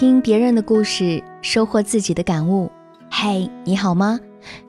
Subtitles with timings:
[0.00, 2.72] 听别人的故事，收获自己的感悟。
[3.10, 4.18] 嘿，你好吗？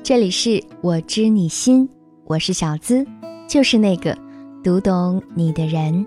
[0.00, 1.88] 这里是我知你心，
[2.26, 3.04] 我是小资，
[3.48, 4.16] 就是那个
[4.62, 6.06] 读懂你的人。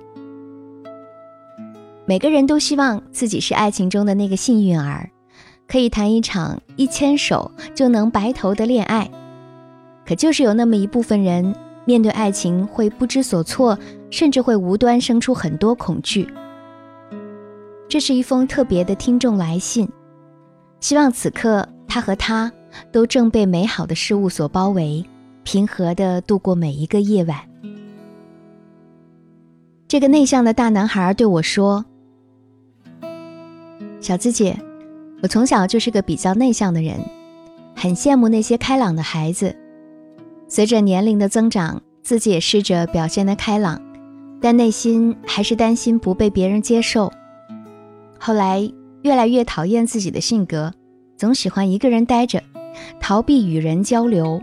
[2.05, 5.09] 每个人都希望自己是爱情中的那个幸运儿，
[5.67, 9.11] 可以谈一场一牵手就能白头的恋爱。
[10.05, 13.77] 可就是有那么一部分人，面对爱情会不知所措，
[14.09, 16.25] 甚至会无端生出很多恐惧。
[17.89, 19.89] 这是一封特别的听众来信，
[20.79, 22.51] 希望此刻他和他
[22.91, 25.03] 都正被美好的事物所包围，
[25.43, 27.39] 平和的度过每一个夜晚。
[29.87, 31.83] 这个内向的大男孩对我说
[33.99, 34.55] ：“小资姐，
[35.23, 36.99] 我从小就是个比较内向的人，
[37.75, 39.55] 很羡慕那些开朗的孩子。
[40.47, 43.81] 随着年龄的增长，自己也试着表现得开朗，
[44.39, 47.11] 但内心还是担心不被别人接受。”
[48.19, 48.69] 后来
[49.03, 50.73] 越来越讨厌自己的性格，
[51.17, 52.43] 总喜欢一个人待着，
[52.99, 54.41] 逃避与人交流。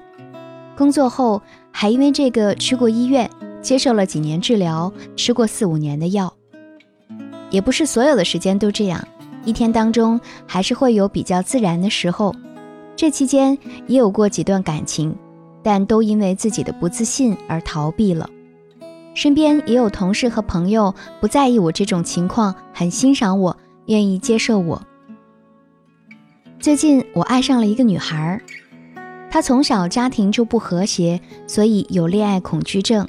[0.77, 6.33] 工作后还因为这个去过医院，接受了几年治疗，吃过四五年的药。
[7.51, 9.07] 也不是所有的时间都这样，
[9.45, 12.35] 一天当中还是会有比较自然的时候。
[12.97, 15.15] 这期间也有过几段感情，
[15.63, 18.29] 但都因为自己的不自信而逃避了。
[19.15, 23.57] 身边也有同事和朋友不在意我这种情况，很欣赏我。
[23.87, 24.81] 愿意接受我。
[26.59, 28.41] 最近我爱上了一个女孩，
[29.31, 33.07] 她从小家庭就不和谐，所以有恋爱恐惧症。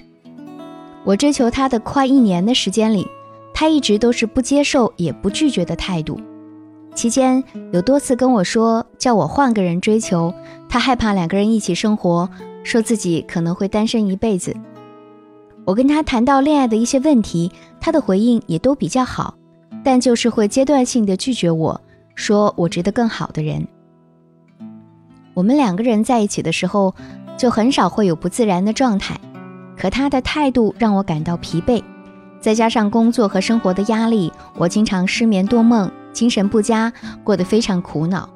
[1.04, 3.08] 我追求她的快一年的时间里，
[3.54, 6.20] 她一直都是不接受也不拒绝的态度。
[6.94, 10.34] 期间有多次跟我说叫我换个人追求，
[10.68, 12.30] 她害怕两个人一起生活，
[12.64, 14.56] 说自己可能会单身一辈子。
[15.64, 19.36] 我跟她谈到恋爱的一些问题，她的回应也都比较好。
[19.84, 21.80] 但就是会阶段性的拒绝我，
[22.16, 23.68] 说我值得更好的人。
[25.34, 26.94] 我们两个人在一起的时候，
[27.38, 29.20] 就很少会有不自然的状态。
[29.78, 31.84] 可他的态度让我感到疲惫，
[32.42, 36.92] 再加上工作和生活的压力，我经常失眠多梦，精神不佳，
[37.24, 38.28] 过得非常苦恼。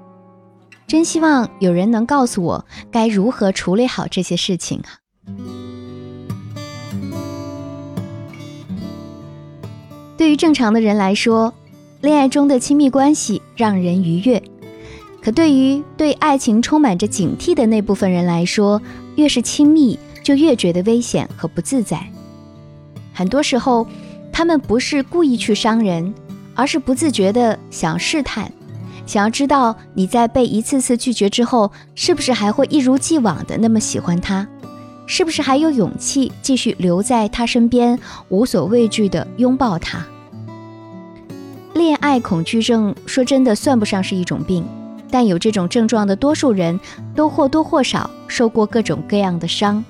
[0.85, 5.01] 真希望有人能告诉我该如何处理好这些事情啊！
[10.21, 11.51] 对于正常的人来说，
[12.01, 14.39] 恋爱中的亲密关系让人愉悦；
[15.19, 18.79] 可对于对爱情充满着警惕的那部分人来说，
[19.15, 22.07] 越是亲密就越觉得危险和不自在。
[23.11, 23.87] 很多时候，
[24.31, 26.13] 他们不是故意去伤人，
[26.53, 28.51] 而是不自觉的想试探，
[29.07, 34.47] 想要知道你在被一次次拒绝之后，是不是还会一如既往的那么喜欢他。
[35.05, 40.05] 是不是还有勇气继续留在他身边，无所畏惧地拥抱他？
[41.73, 44.65] 恋爱恐惧症说真的算不上是一种病，
[45.09, 46.79] 但有这种症状的多数人
[47.15, 49.83] 都或多或少受过各种各样的伤。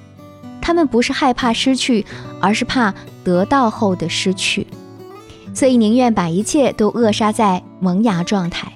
[0.61, 2.05] 他们不是害怕失去，
[2.39, 2.93] 而是怕
[3.23, 4.65] 得到后的失去，
[5.53, 8.71] 所以宁愿把一切都扼杀在萌芽状态。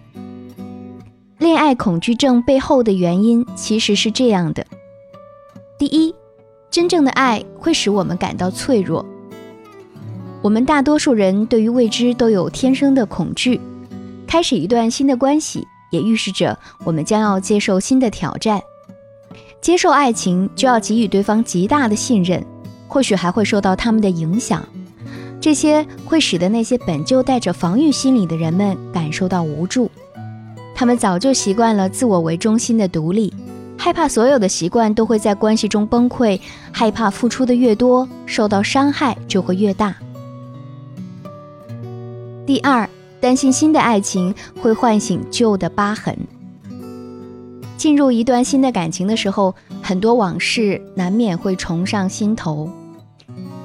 [1.37, 4.65] 恋爱恐惧症背后的原因其实是这样的：
[5.79, 6.13] 第一。
[6.75, 9.05] 真正的爱会使我们感到脆弱。
[10.41, 13.61] 我们大多数人对于未知都有天生的恐惧。
[14.27, 18.59] 开始一段新的关系，也预示着我们将要接受新的挑战。
[19.61, 22.45] 接受爱情，就要给予对方极大的信任，
[22.89, 24.61] 或许还会受到他们的影响。
[25.39, 29.89] 这些会使得那些本就带着防御心理的人们感受到无助。
[30.75, 33.33] 他们早就习惯了自我为中心的独立。
[33.77, 36.39] 害怕所有的习惯都会在关系中崩溃，
[36.71, 39.95] 害怕付出的越多，受到伤害就会越大。
[42.45, 46.17] 第二，担心新的爱情会唤醒旧的疤痕。
[47.77, 52.69] 进入一段新的感情的时候，很多往事难免会重上心头。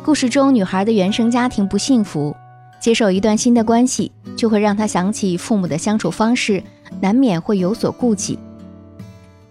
[0.04, 2.34] 故事中女孩的原生家庭不幸福，
[2.80, 6.62] 接受一段新的关系就会让她想起父母的相处方式，
[7.00, 8.38] 难免会有所顾忌。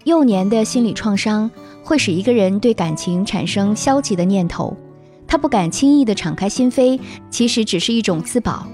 [0.10, 1.50] 幼年的心理创伤
[1.84, 4.76] 会使一个人对感情产生消极的念头，
[5.28, 8.66] 他不敢轻易的敞开心扉，其实只是一种自保，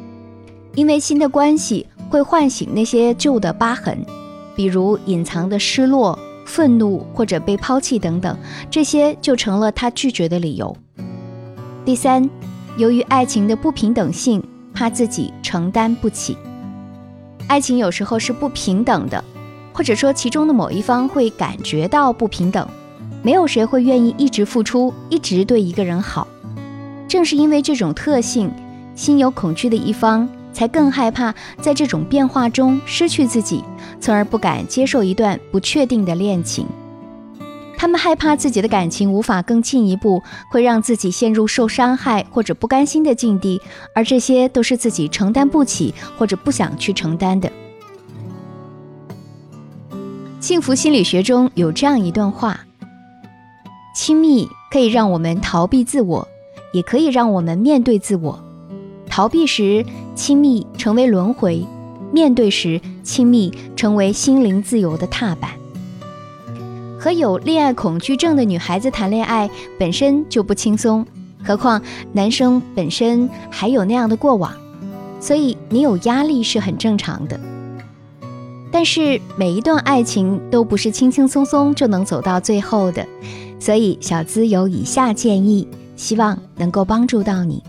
[0.76, 4.00] 因为新的关系会唤醒那些旧的疤痕，
[4.56, 8.38] 比如隐藏的失落、愤怒或者被抛弃等等，
[8.72, 10.76] 这些就成了他拒绝的理由。
[11.84, 12.28] 第三，
[12.78, 14.42] 由于爱情的不平等性，
[14.74, 16.38] 怕自己承担不起，
[17.48, 19.22] 爱情有时候是不平等的。
[19.76, 22.66] 或者说，其中的某一方会感觉到不平等，
[23.22, 26.26] 没有谁会愿意一直付出，一直对一个人好。
[27.10, 28.50] 正是因为这种特性，
[28.96, 33.66] 心有恐惧的一方才更害怕在这种变化中失去自己，
[34.00, 36.66] 从而不敢接受一段不确定的恋情。
[37.78, 43.62] 他们害怕自己的感情无法更进一步，会让自己陷入受伤害或者不甘心的境地，
[43.94, 47.52] 而这些都是自己承担不起或者不想去承担的。
[50.46, 52.68] 幸福心理学中有这样一段话：
[53.96, 56.28] 亲密可以让我们逃避自我，
[56.72, 58.40] 也可以让我们面对自我。
[59.10, 59.84] 逃避时，
[60.14, 61.66] 亲密成为轮回；
[62.12, 65.50] 面对时，亲密成为心灵自由的踏板。
[67.00, 69.50] 和有恋爱恐惧症的女孩子谈恋爱
[69.80, 71.04] 本身就不轻松，
[71.44, 71.82] 何况
[72.14, 74.54] 男生本身还有那样的过往，
[75.20, 77.40] 所以你有压力是很正常的。
[78.72, 83.08] 但是每一段爱情都不是轻轻松松就能走到最后的，
[83.60, 87.64] 所以小资有以下建议，希望能够帮助到你。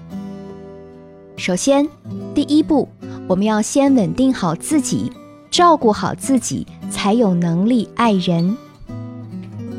[1.36, 1.88] 首先，
[2.34, 2.88] 第一步，
[3.28, 5.12] 我们要先稳定好自己，
[5.50, 8.56] 照顾好自己，才有能力爱人。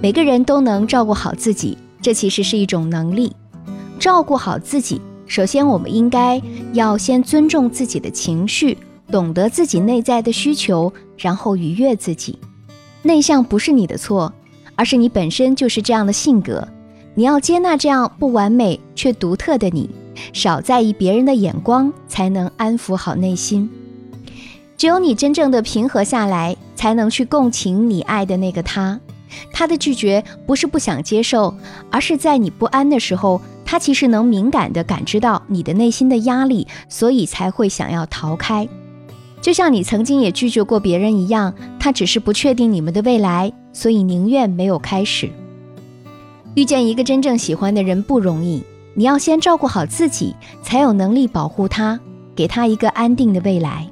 [0.01, 3.35] 每个人都能照顾好自己，这其实是一种能力。
[3.99, 6.39] 照顾好自己，首先我们应该
[6.73, 8.77] 要先尊重自己的情绪，
[9.11, 12.39] 懂得自己内在的需求，然后愉悦自己。
[13.01, 14.31] 内向不是你的错，
[14.75, 16.67] 而是你本身就是这样的性格。
[17.15, 19.89] 你要接纳这样不完美却独特的你，
[20.33, 23.69] 少在意别人的眼光，才能安抚好内心。
[24.77, 28.99] 只有你真正的平和下来，才能去共情你爱的那个他。
[29.51, 31.55] 他的拒绝不是不想接受，
[31.89, 38.67] 而是在你不安的时候，他其实能敏感地感知到你的内心的压力，所以才会想要逃开。
[39.42, 45.30] 就像你曾经也拒绝过别人一样，他只是不确定你们的未来，所以宁愿没有开始。
[46.56, 48.63] 遇见一个真正喜欢的人不容易，
[48.95, 52.00] 你要先照顾好自己，才有能力保护他，
[52.36, 53.88] 给他一个安定的未来。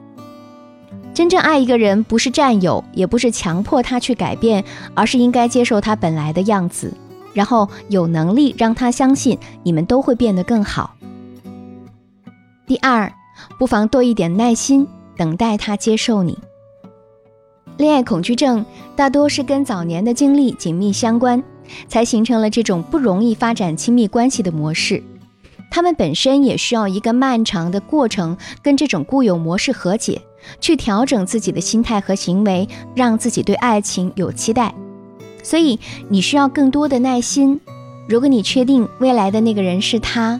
[1.13, 6.91] 真正爱一个人，不是占有，也不是强迫他去改变，而是应该接受他本来的样子，
[7.33, 10.95] 然后有能力让他相信你们都会变得更好。
[12.67, 13.13] 第二，
[13.59, 14.85] 不妨多一点耐心，
[15.17, 16.37] 等待他接受你。
[17.77, 18.65] 恋爱恐惧症
[18.95, 21.43] 大多是跟早年的经历紧密相关，
[21.87, 25.03] 才形成了这种不容易发展亲密关系的模式。
[25.69, 30.21] 他们本身也需要一个漫长的过程，跟这种固有模式和解。
[30.61, 34.75] 去调整自己的心态和行为，让自己对爱情有期待。
[35.41, 37.59] 所以你需要更多的耐心。
[38.07, 40.39] 如果你确定未来的那个人是他，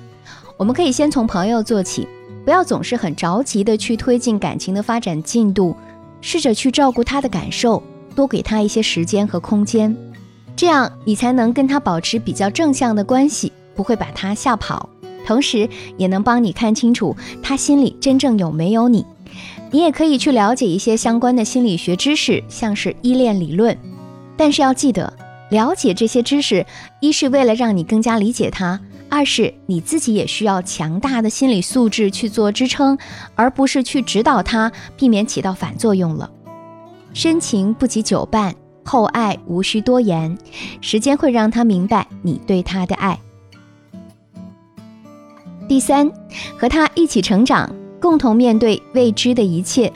[0.58, 2.08] 我们可以先从朋友做起，
[2.46, 5.76] 不要总是很着急的去推进感情的发展进度，
[6.22, 7.82] 试着去照顾他的感受，
[8.16, 9.94] 多给他一些时间和空间，
[10.56, 14.88] 这样你才能跟他保持比较正向的关系，不会把他吓跑，
[15.26, 19.04] 同时也能帮你看清楚他心里真正有没有你。
[19.72, 23.76] 你也可以去了解一些相关的心理学知识，像是依恋理论。
[24.38, 25.12] 但是要记得，
[25.50, 26.66] 了解这些知识，
[27.02, 28.80] 一是为了让你更加理解他，
[29.16, 32.98] 二是你自己也需要强大的心理素质去做支撑，
[33.34, 36.30] 而不是去指导他，避免起到反作用了。
[37.14, 38.54] 深情不及久伴，
[38.84, 40.38] 厚爱无需多言，
[40.82, 43.18] 时间会让他明白你对他的爱。
[45.70, 46.12] 第三，
[46.60, 47.74] 和他一起成长。
[48.02, 49.94] 共同面对未知的一切，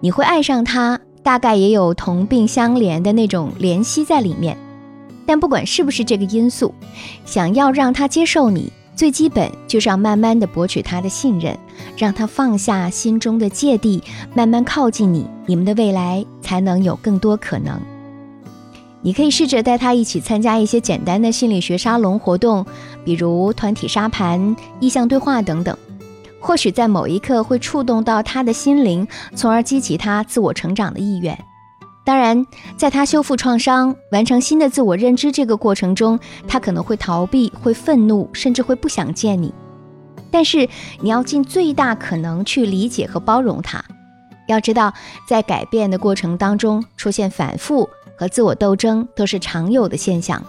[0.00, 4.58] 你会爱上他，大概也有同病相怜的那种怜惜在里面。
[5.26, 6.72] 但不管是不是这个因素，
[7.24, 11.58] 想要让他接受你，最基本就是要慢慢的博取他的信任，
[11.96, 14.02] 让他放下心中的芥蒂，
[14.34, 17.80] 慢慢靠近你，你们的未来才能有更多可能。
[19.02, 22.64] 你可以试着带他一起参加一些简单的心理学沙龙活动，
[23.04, 25.76] 比如团体沙盘、意向对话等等。
[26.40, 31.36] 或许在某一刻会触动到他的心灵，从而激起他自我成长的意愿。
[32.06, 32.46] 当然，
[32.76, 39.52] 在他修复创伤、完成新的自我认知这个过程中，他可能会逃避、会愤怒，甚至会不想见你。
[40.30, 40.68] 但是
[41.00, 43.84] 你要尽最大可能去理解和包容他。
[44.46, 44.94] 要知道，
[45.26, 50.40] 在改变的过程当中出现反复和自我斗争都是常有的现象，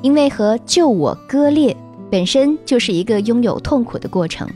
[0.00, 1.76] 因为和旧我割裂
[2.10, 4.48] 本身就是一个拥有痛苦的过程。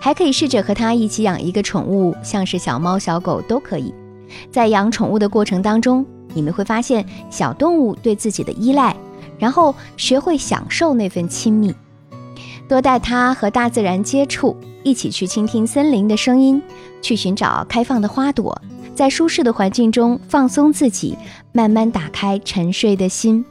[0.00, 3.92] 还可以试着和他一起养一个宠物，像是小猫、小狗都可以。
[4.50, 6.04] 在养宠物的过程当中，
[6.34, 8.96] 你们会发现小动物对自己的依赖，
[9.38, 11.74] 然后学会享受那份亲密。
[12.68, 16.62] 多带它和大自然接触，一起去倾听森林的声音，
[17.00, 18.60] 去寻找开放的花朵，
[18.94, 21.16] 在舒适的环境中放松自己，
[21.52, 23.44] 慢慢打开沉睡的心。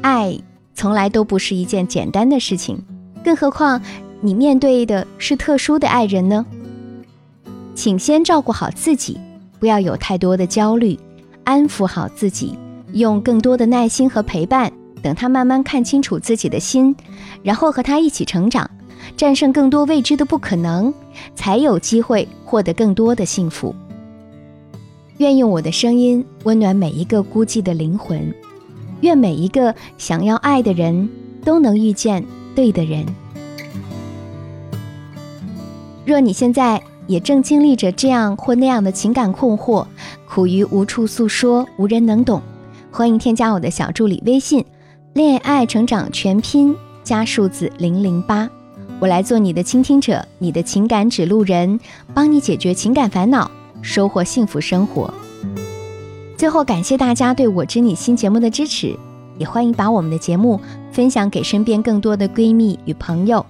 [0.00, 0.36] 爱
[0.74, 2.82] 从来都不是一件简单的事情，
[3.24, 3.80] 更何况。
[4.24, 6.46] 你面对的是特殊的爱人呢？
[7.74, 9.18] 请先照顾好自己，
[9.62, 10.98] 不要有太多的焦虑，
[11.44, 12.58] 安抚好自己，
[12.94, 16.92] 用更多的耐心和陪伴，等他慢慢看清楚自己的心，
[17.44, 18.68] 然后和他一起成长，
[19.16, 20.92] 战胜更多未知的不可能，
[21.36, 23.72] 才有机会获得更多的幸福。
[25.18, 28.34] 愿用我的声音温暖每一个孤寂的灵魂，
[29.02, 31.08] 愿每一个想要爱的人
[31.44, 32.26] 都能遇见
[32.56, 33.06] 对的人。
[36.04, 39.86] 若你现在也正经历着这样或那样的情感困惑，
[40.28, 42.40] 苦于无处诉说，无人能懂，
[42.90, 44.64] 欢迎添加我的小助理微信
[45.14, 48.48] “恋爱成长全拼”加数字零零八，
[49.00, 51.78] 我来做你的倾听者，你的情感指路人，
[52.14, 53.50] 帮你解决情感烦恼，
[53.82, 55.12] 收获幸福生活。
[56.36, 58.96] 最后，感谢大家对我知你心节目的支持，
[59.38, 63.44] 也欢迎把我们的节目分享给身边更多的闺蜜与朋友。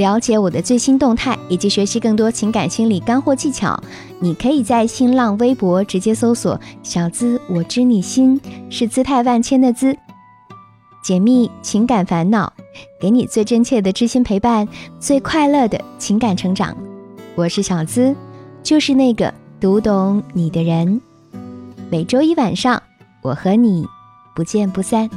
[0.00, 3.78] 了解我的最新动态以及学习更多情感心理干货技巧，
[4.18, 8.40] 你可以在新浪微博直接搜索“小资我知你心”，
[8.70, 9.94] 是姿态万千的“资”，
[11.04, 12.50] 解密情感烦恼，
[12.98, 14.66] 给你最真切的知心陪伴，
[14.98, 16.74] 最快乐的情感成长。
[17.34, 18.16] 我是小资，
[18.62, 20.98] 就是那个读懂你的人。
[21.90, 22.82] 每周一晚上，
[23.20, 23.86] 我和你
[24.34, 25.10] 不见不散。